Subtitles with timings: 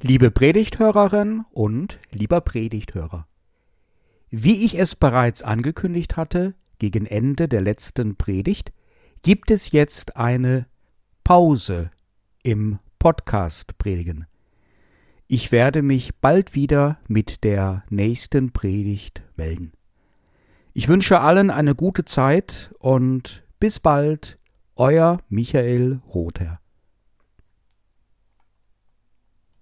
[0.00, 3.26] Liebe Predigthörerin und lieber Predigthörer.
[4.30, 8.72] Wie ich es bereits angekündigt hatte, gegen Ende der letzten Predigt,
[9.22, 10.66] gibt es jetzt eine
[11.24, 11.90] Pause
[12.44, 14.26] im Podcast Predigen.
[15.26, 19.72] Ich werde mich bald wieder mit der nächsten Predigt melden.
[20.74, 24.38] Ich wünsche allen eine gute Zeit und bis bald,
[24.76, 26.60] euer Michael Rother.